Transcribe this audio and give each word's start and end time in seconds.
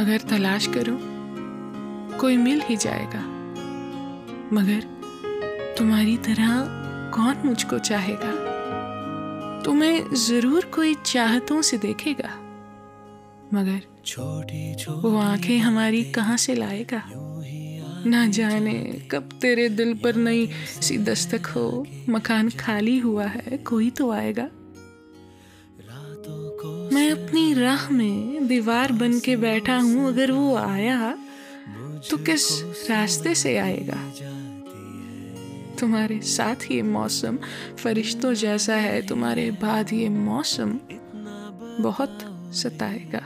अगर 0.00 0.18
तलाश 0.18 0.66
करूँ, 0.66 0.98
कोई 2.18 2.36
मिल 2.36 2.60
ही 2.60 2.76
जाएगा। 2.76 3.20
मगर 4.52 4.80
तुम्हारी 5.78 6.16
तरह 6.16 6.64
कौन 7.14 7.36
मुझको 7.44 7.78
चाहेगा? 7.78 8.30
तुम्हें 9.62 10.14
ज़रूर 10.14 10.64
कोई 10.64 10.94
चाहतों 10.94 11.62
से 11.62 11.78
देखेगा। 11.78 12.30
मगर 13.54 13.80
वो 14.90 15.16
आँखें 15.18 15.58
हमारी 15.58 16.04
कहाँ 16.04 16.36
से 16.36 16.54
लाएगा? 16.54 17.02
ना 18.06 18.26
जाने 18.26 19.08
कब 19.10 19.28
तेरे 19.40 19.68
दिल 19.68 19.94
पर 19.94 20.14
नई 20.14 20.50
सी 20.80 20.98
दस्तक 20.98 21.46
हो। 21.46 21.86
मकान 22.08 22.50
खाली 22.50 22.98
हुआ 22.98 23.24
है, 23.24 23.56
कोई 23.56 23.90
तो 23.90 24.10
आएगा। 24.10 24.48
अपनी 27.20 27.52
राह 27.54 27.88
में 27.90 28.46
दीवार 28.48 28.92
बन 28.92 29.18
के 29.20 29.36
बैठा 29.36 29.76
हूँ, 29.76 30.06
अगर 30.08 30.30
वो 30.32 30.54
आया 30.56 31.16
तो 32.10 32.16
किस 32.16 32.44
रास्ते 32.90 33.34
से 33.34 33.56
आएगा? 33.58 33.98
तुम्हारे 35.80 36.20
साथ 36.20 36.70
ये 36.70 36.82
मौसम 36.82 37.38
फरिश्तों 37.78 38.32
जैसा 38.34 38.74
है, 38.76 39.00
तुम्हारे 39.06 39.50
बाद 39.50 39.92
ये 39.92 40.08
मौसम 40.08 40.78
बहुत 41.80 42.18
सताएगा। 42.54 43.22